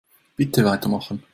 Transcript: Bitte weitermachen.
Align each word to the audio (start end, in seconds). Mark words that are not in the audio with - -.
Bitte 0.35 0.65
weitermachen. 0.65 1.21